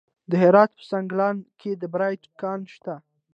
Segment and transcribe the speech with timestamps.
[0.29, 2.95] د هرات په سنګلان کې د بیرایت کان شته.